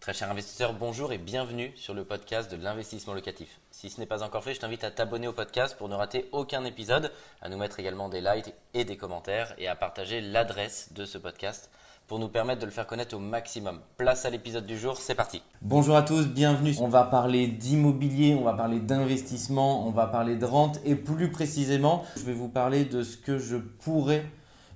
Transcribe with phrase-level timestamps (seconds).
[0.00, 3.60] Très cher investisseur, bonjour et bienvenue sur le podcast de l'investissement locatif.
[3.70, 6.26] Si ce n'est pas encore fait, je t'invite à t'abonner au podcast pour ne rater
[6.32, 7.12] aucun épisode,
[7.42, 11.18] à nous mettre également des likes et des commentaires et à partager l'adresse de ce
[11.18, 11.70] podcast
[12.06, 13.80] pour nous permettre de le faire connaître au maximum.
[13.98, 15.42] Place à l'épisode du jour, c'est parti.
[15.60, 16.74] Bonjour à tous, bienvenue.
[16.80, 21.30] On va parler d'immobilier, on va parler d'investissement, on va parler de rente et plus
[21.30, 24.24] précisément, je vais vous parler de ce que je pourrais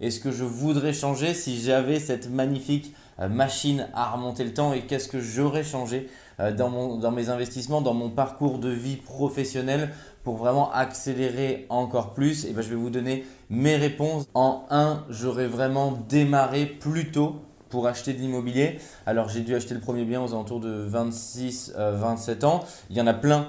[0.00, 4.52] et ce que je voudrais changer si j'avais cette magnifique euh, machine à remonter le
[4.52, 6.08] temps et qu'est-ce que j'aurais changé
[6.40, 9.90] euh, dans, mes investissements, dans mon parcours de vie professionnelle
[10.24, 12.44] pour vraiment accélérer encore plus.
[12.44, 14.26] Et ben, je vais vous donner mes réponses.
[14.34, 17.36] En 1, j'aurais vraiment démarré plus tôt
[17.68, 18.78] pour acheter de l'immobilier.
[19.06, 22.64] Alors j'ai dû acheter le premier bien aux alentours de 26-27 euh, ans.
[22.90, 23.48] Il y en a plein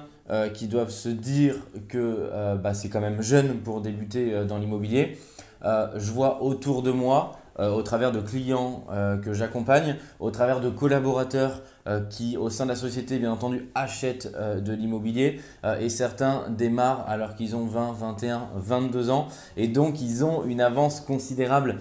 [0.55, 1.55] qui doivent se dire
[1.87, 5.20] que bah, c'est quand même jeune pour débuter dans l'immobilier.
[5.65, 10.59] Je vois autour de moi euh, au travers de clients euh, que j'accompagne, au travers
[10.59, 15.40] de collaborateurs euh, qui, au sein de la société, bien entendu, achètent de l'immobilier
[15.79, 20.59] et certains démarrent alors qu'ils ont 20, 21, 22 ans et donc ils ont une
[20.62, 21.77] avance considérable.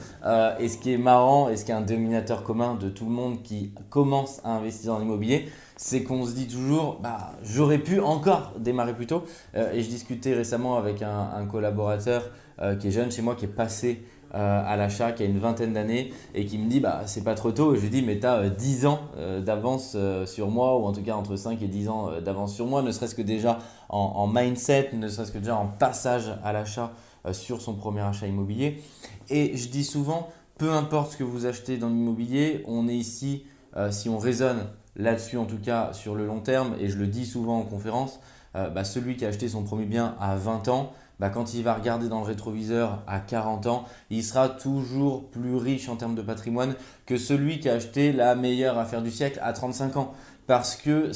[0.58, 3.10] et ce qui est marrant et ce qui est un dominateur commun de tout le
[3.10, 8.00] monde qui commence à investir dans l'immobilier, c'est qu'on se dit toujours, bah, j'aurais pu
[8.00, 9.24] encore démarrer plus tôt.
[9.54, 12.30] et je discutais récemment avec un collaborateur
[12.80, 15.74] qui est jeune chez moi, qui est passé euh, à l'achat qui a une vingtaine
[15.74, 17.76] d'années et qui me dit bah c'est pas trop tôt.
[17.76, 20.92] Je lui dis mais tu as 10 ans euh, d'avance euh, sur moi ou en
[20.92, 24.26] tout cas entre 5 et 10 ans d'avance sur moi ne serait-ce que déjà en,
[24.26, 26.90] mindset ne serait-ce que déjà en passage à l'achat
[27.30, 28.82] sur son premier achat immobilier.
[29.30, 33.44] Et je dis souvent peu importe ce que vous achetez dans l'immobilier on est ici
[33.90, 34.66] si on raisonne
[34.96, 38.18] là-dessus en tout cas sur le long terme et je le dis souvent en conférence
[38.52, 41.74] bah, celui qui a acheté son premier bien à 20 ans bah, quand il va
[41.74, 46.22] regarder dans le rétroviseur à 40 ans, il sera toujours plus riche en termes de
[46.22, 46.74] patrimoine
[47.06, 50.14] que celui qui a acheté la meilleure affaire du siècle à 35 ans.
[50.46, 51.10] Parce que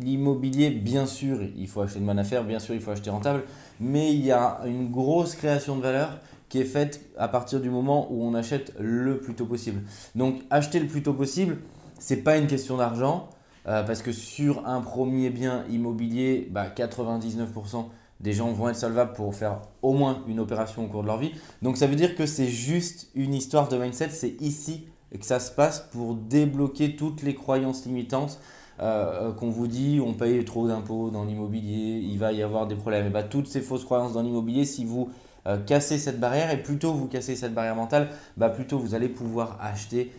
[0.00, 3.44] l'immobilier, bien sûr, il faut acheter de bonne affaire, bien sûr, il faut acheter rentable,
[3.78, 6.18] mais il y a une grosse création de valeur
[6.48, 9.82] qui est faite à partir du moment où on achète le plus tôt possible.
[10.16, 11.58] Donc, acheter le plus tôt possible,
[12.00, 13.28] ce n'est pas une question d'argent,
[13.68, 17.86] euh, parce que sur un premier bien immobilier, bah, 99%
[18.22, 21.18] des gens vont être solvables pour faire au moins une opération au cours de leur
[21.18, 21.32] vie.
[21.60, 24.86] Donc ça veut dire que c'est juste une histoire de mindset, c'est ici
[25.18, 28.40] que ça se passe pour débloquer toutes les croyances limitantes
[28.80, 32.66] euh, euh, qu'on vous dit, on paye trop d'impôts dans l'immobilier, il va y avoir
[32.66, 33.06] des problèmes.
[33.06, 35.10] Et bah, toutes ces fausses croyances dans l'immobilier, si vous
[35.46, 39.08] euh, cassez cette barrière, et plutôt vous cassez cette barrière mentale, bah, plutôt vous allez
[39.08, 40.12] pouvoir acheter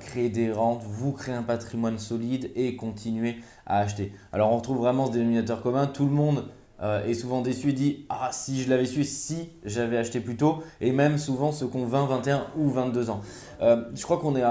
[0.00, 4.14] créer des rentes, vous créer un patrimoine solide et continuer à acheter.
[4.32, 6.46] Alors on retrouve vraiment ce dénominateur commun, tout le monde
[6.80, 10.62] euh, est souvent déçu dit Ah, si je l'avais su, si j'avais acheté plus tôt,
[10.80, 13.20] et même souvent ceux qui ont 20, 21 ou 22 ans.
[13.60, 14.44] Euh, je crois qu'on est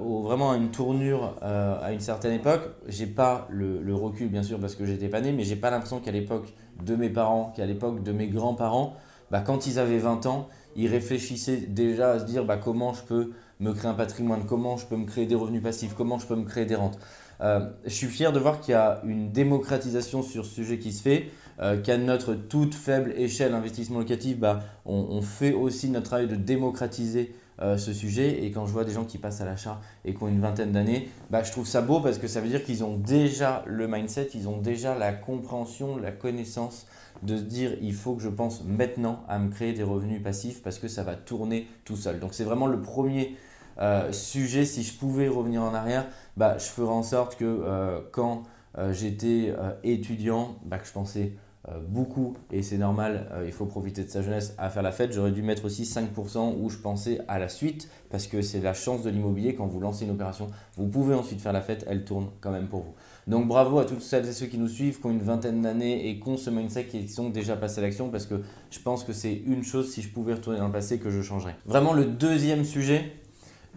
[0.00, 2.62] vraiment à une tournure euh, à une certaine époque.
[2.88, 6.00] J'ai pas le, recul, bien sûr, parce que j'étais pas né, mais j'ai pas l'impression
[6.00, 6.52] qu'à l'époque
[6.84, 8.96] de mes parents, qu'à l'époque de mes grands-parents,
[9.30, 13.02] bah, quand ils avaient 20 ans, ils réfléchissaient déjà à se dire bah, comment je
[13.02, 16.26] peux me créer un patrimoine, comment je peux me créer des revenus passifs, comment je
[16.26, 16.98] peux me créer des rentes.
[17.40, 21.02] Je suis fier de voir qu'il y a une démocratisation sur ce sujet qui se
[21.02, 21.30] fait.
[21.60, 26.36] Euh, qu'à notre toute faible échelle investissement locatif, bah, on, fait aussi notre travail de
[26.36, 28.44] démocratiser euh, ce sujet.
[28.44, 30.70] Et quand je vois des gens qui passent à l'achat et qui ont une vingtaine
[30.70, 33.88] d'années, bah, je trouve ça beau parce que ça veut dire qu'ils ont déjà le
[33.88, 36.86] mindset, ils ont déjà la compréhension, la connaissance
[37.24, 40.62] de se dire il faut que je pense maintenant à me créer des revenus passifs
[40.62, 42.20] parce que ça va tourner tout seul.
[42.20, 43.36] Donc c'est vraiment le premier
[43.80, 44.64] euh, sujet.
[44.64, 46.06] Si je pouvais revenir en arrière,
[46.36, 48.44] bah, je ferais en sorte que quand
[48.90, 51.32] j'étais étudiant, bah, que je pensais
[51.68, 54.92] euh, beaucoup, et c'est normal, euh, il faut profiter de sa jeunesse à faire la
[54.92, 55.12] fête.
[55.12, 58.74] J'aurais dû mettre aussi 5% où je pensais à la suite, parce que c'est la
[58.74, 62.04] chance de l'immobilier, quand vous lancez une opération, vous pouvez ensuite faire la fête, elle
[62.04, 62.94] tourne quand même pour vous.
[63.26, 66.08] Donc bravo à toutes celles et ceux qui nous suivent, qui ont une vingtaine d'années
[66.08, 68.36] et qui ont ce mindset, qui sont déjà passés à l'action, parce que
[68.70, 71.20] je pense que c'est une chose, si je pouvais retourner dans le passé, que je
[71.20, 71.56] changerais.
[71.66, 73.12] Vraiment, le deuxième sujet,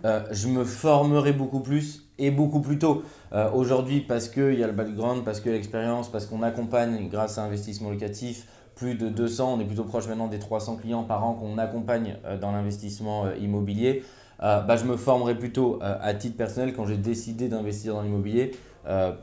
[0.05, 3.03] euh, je me formerai beaucoup plus et beaucoup plus tôt.
[3.33, 7.37] Euh, aujourd'hui, parce qu'il y a le background, parce que l'expérience, parce qu'on accompagne grâce
[7.37, 11.23] à investissement locatif plus de 200, on est plutôt proche maintenant des 300 clients par
[11.25, 14.03] an qu'on accompagne euh, dans l'investissement immobilier.
[14.39, 18.51] bah, je me formerai plutôt à titre personnel quand j'ai décidé d'investir dans l'immobilier.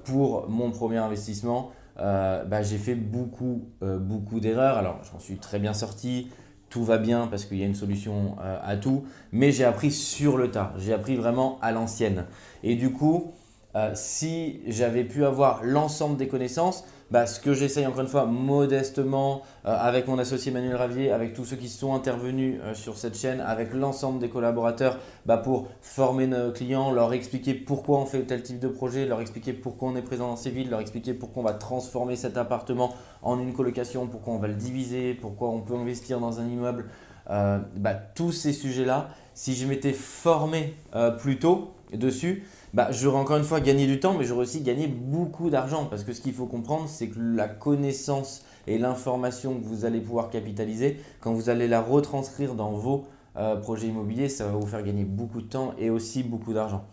[0.04, 4.78] pour mon premier investissement, bah, j'ai fait beaucoup, beaucoup d'erreurs.
[4.78, 6.28] Alors, j'en suis très bien sorti
[6.70, 9.90] tout va bien parce qu'il y a une solution euh, à tout, mais j'ai appris
[9.90, 12.26] sur le tas, j'ai appris vraiment à l'ancienne.
[12.62, 13.32] Et du coup,
[13.76, 18.24] euh, si j'avais pu avoir l'ensemble des connaissances, bah, ce que j'essaye encore une fois
[18.24, 22.96] modestement euh, avec mon associé Manuel Ravier, avec tous ceux qui sont intervenus euh, sur
[22.96, 28.06] cette chaîne, avec l'ensemble des collaborateurs bah, pour former nos clients, leur expliquer pourquoi on
[28.06, 30.80] fait tel type de projet, leur expliquer pourquoi on est présent dans ces villes, leur
[30.80, 35.12] expliquer pourquoi on va transformer cet appartement en une colocation, pourquoi on va le diviser,
[35.12, 36.86] pourquoi on peut investir dans un immeuble.
[37.28, 40.74] Bah, tous ces sujets-là, si je m'étais formé
[41.18, 42.44] plus tôt dessus,
[42.74, 45.86] bah, j'aurais encore une fois gagné du temps, mais j'aurais aussi gagné beaucoup d'argent.
[45.86, 50.00] Parce que ce qu'il faut comprendre, c'est que la connaissance et l'information que vous allez
[50.00, 53.06] pouvoir capitaliser, quand vous allez la retranscrire dans vos
[53.36, 56.84] euh, projets immobiliers, ça va vous faire gagner beaucoup de temps et aussi beaucoup d'argent.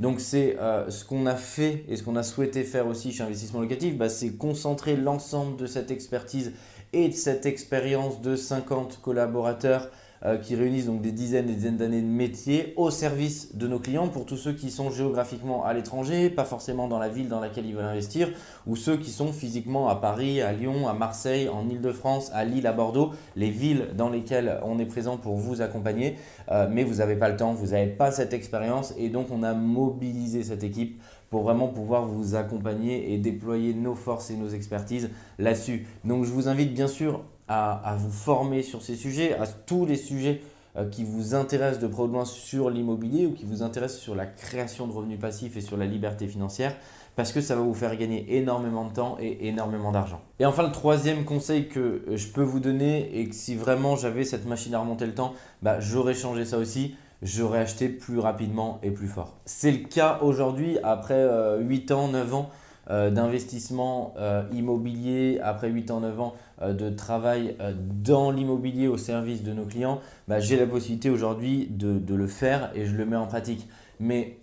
[0.00, 3.22] Donc c'est euh, ce qu'on a fait et ce qu'on a souhaité faire aussi chez
[3.22, 6.52] Investissement Locatif, bah, c'est concentrer l'ensemble de cette expertise
[6.92, 9.90] et de cette expérience de 50 collaborateurs
[10.24, 13.66] euh, qui réunissent donc des dizaines et des dizaines d'années de métier au service de
[13.66, 17.28] nos clients pour tous ceux qui sont géographiquement à l'étranger, pas forcément dans la ville
[17.28, 18.28] dans laquelle ils veulent investir,
[18.66, 22.66] ou ceux qui sont physiquement à Paris, à Lyon, à Marseille, en Ile-de-France, à Lille,
[22.66, 26.16] à Bordeaux, les villes dans lesquelles on est présent pour vous accompagner,
[26.50, 29.42] euh, mais vous n'avez pas le temps, vous n'avez pas cette expérience et donc on
[29.42, 34.50] a mobilisé cette équipe pour vraiment pouvoir vous accompagner et déployer nos forces et nos
[34.50, 35.86] expertises là-dessus.
[36.04, 37.22] Donc je vous invite bien sûr
[37.52, 40.40] à, vous former sur ces sujets, à tous les sujets
[40.76, 44.00] euh, qui vous intéressent de près ou de loin sur l'immobilier ou qui vous intéressent
[44.00, 46.74] sur la création de revenus passifs et sur la liberté financière
[47.14, 50.22] parce que ça va vous faire gagner énormément de temps et énormément d'argent.
[50.38, 54.24] Et enfin, le troisième conseil que je peux vous donner et que si vraiment j'avais
[54.24, 58.80] cette machine à remonter le temps, bah, j'aurais changé ça aussi, j'aurais acheté plus rapidement
[58.82, 59.34] et plus fort.
[59.44, 61.22] C'est le cas aujourd'hui après
[61.60, 66.72] 8 euh, ans, 9 ans euh, d'investissement euh, immobilier, après 8 ans, 9 ans euh,
[66.72, 67.56] de travail
[68.02, 72.26] dans l'immobilier au service de nos clients, bah, j'ai la possibilité aujourd'hui de, de, le
[72.26, 73.68] faire et je le mets en pratique.
[74.00, 74.38] Mais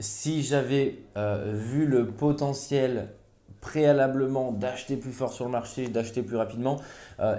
[0.00, 3.08] si j'avais vu le potentiel
[3.60, 6.76] préalablement d'acheter plus fort sur le marché, d'acheter plus rapidement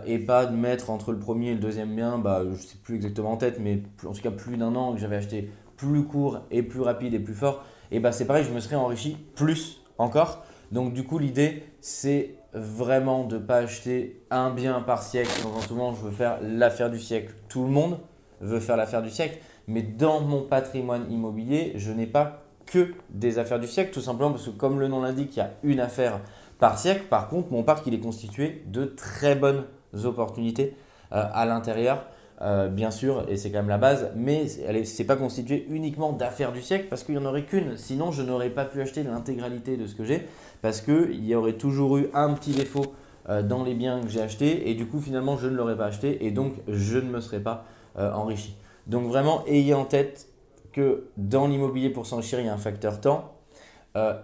[0.05, 2.77] et pas de mettre entre le premier et le deuxième bien, bah, je ne sais
[2.83, 6.03] plus exactement en tête, mais en tout cas plus d'un an que j'avais acheté plus
[6.03, 9.17] court et plus rapide et plus fort, et bah, c'est pareil, je me serais enrichi
[9.35, 10.43] plus encore.
[10.71, 15.43] Donc du coup, l'idée, c'est vraiment de ne pas acheter un bien par siècle.
[15.43, 17.33] Donc souvent, je veux faire l'affaire du siècle.
[17.47, 17.99] Tout le monde
[18.41, 19.37] veut faire l'affaire du siècle.
[19.67, 24.31] Mais dans mon patrimoine immobilier, je n'ai pas que des affaires du siècle, tout simplement
[24.31, 26.21] parce que comme le nom l'indique, il y a une affaire
[26.59, 27.03] par siècle.
[27.09, 29.65] Par contre, mon parc, il est constitué de très bonnes
[30.03, 30.75] opportunités
[31.11, 32.05] euh, à l'intérieur.
[32.41, 36.13] Euh, bien sûr, et c'est quand même la base, mais ce n'est pas constitué uniquement
[36.13, 37.75] d'affaires du siècle parce qu'il n'y en aurait qu'une.
[37.75, 40.25] Sinon, je n'aurais pas pu acheter l'intégralité de ce que j'ai
[40.61, 42.93] parce qu'il y aurait toujours eu un petit défaut
[43.27, 45.87] euh, dans les biens que j'ai achetés et du coup, finalement, je ne l'aurais pas
[45.87, 47.65] acheté et donc je ne me serais pas
[47.97, 48.55] euh, enrichi.
[48.87, 50.29] Donc, vraiment, ayez en tête
[50.71, 53.33] que dans l'immobilier, pour s'enrichir, il y a un facteur temps.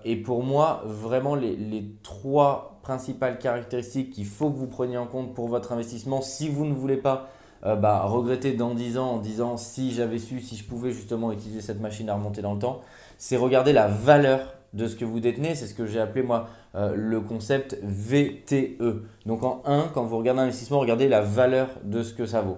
[0.05, 5.07] et pour moi, vraiment, les, les trois principales caractéristiques qu'il faut que vous preniez en
[5.07, 7.29] compte pour votre investissement, si vous ne voulez pas
[7.63, 11.31] euh, bah, regretter dans 10 ans en disant si j'avais su, si je pouvais justement
[11.31, 12.81] utiliser cette machine à remonter dans le temps,
[13.17, 15.55] c'est regarder la valeur de ce que vous détenez.
[15.55, 19.03] C'est ce que j'ai appelé moi euh, le concept VTE.
[19.25, 22.41] Donc en 1, quand vous regardez un investissement, regardez la valeur de ce que ça
[22.41, 22.57] vaut.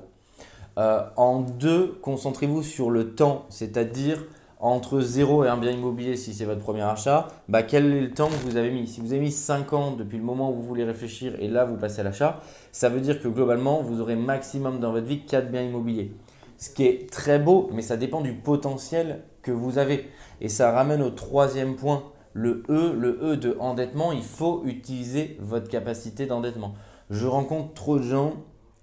[0.78, 4.24] Euh, en 2, concentrez-vous sur le temps, c'est-à-dire
[4.60, 8.12] entre 0 et un bien immobilier si c'est votre premier achat, bah, quel est le
[8.12, 8.88] temps que vous avez mis?
[8.88, 11.66] Si vous avez mis 5 ans depuis le moment où vous voulez réfléchir et là
[11.66, 12.40] vous passez à l'achat,
[12.72, 16.12] ça veut dire que globalement vous aurez maximum dans votre vie 4 biens immobiliers.
[16.58, 20.10] Ce qui est très beau, mais ça dépend du potentiel que vous avez.
[20.42, 25.38] Et ça ramène au troisième point, le E, le E de endettement, il faut utiliser
[25.40, 26.74] votre capacité d'endettement.
[27.12, 28.34] Je rencontre trop de gens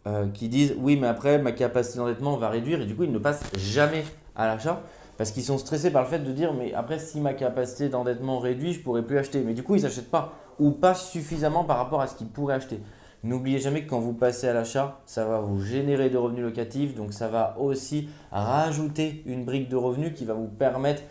[0.07, 3.13] euh, qui disent oui mais après ma capacité d'endettement va réduire et du coup ils
[3.13, 4.05] ne passent jamais
[4.37, 4.83] à l'achat
[5.17, 8.39] parce qu'ils sont stressés par le fait de dire mais après si ma capacité d'endettement
[8.39, 9.43] réduit, je pourrais plus acheter.
[9.43, 12.55] Mais du coup, ils n'achètent pas ou pas suffisamment par rapport à ce qu'ils pourraient
[12.55, 12.81] acheter.
[13.25, 16.95] N'oubliez jamais que quand vous passez à l'achat, ça va vous générer de revenus locatifs,
[16.95, 21.03] donc ça va aussi rajouter une brique de revenus qui va vous permettre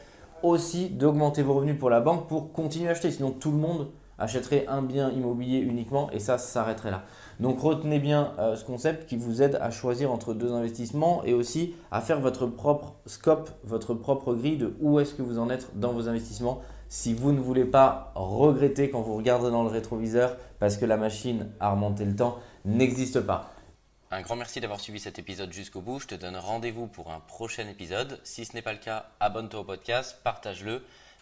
[0.43, 3.09] aussi d'augmenter vos revenus pour la banque pour continuer à acheter.
[3.09, 3.87] Sinon, tout le monde
[4.23, 7.03] achèterait un bien immobilier uniquement et ça s'arrêterait là.
[7.39, 11.33] Donc retenez bien euh, ce concept qui vous aide à choisir entre deux investissements et
[11.33, 15.49] aussi à faire votre propre scope, votre propre grille de où est-ce que vous en
[15.49, 19.69] êtes dans vos investissements si vous ne voulez pas regretter quand vous regardez dans le
[19.69, 23.51] rétroviseur parce que la machine à remonter le temps n'existe pas.
[24.11, 25.99] Un grand merci d'avoir suivi cet épisode jusqu'au bout.
[25.99, 28.19] Je te donne rendez-vous pour un prochain épisode.
[28.23, 30.83] Si ce n'est pas le cas, abonne-toi au podcast, partage-le,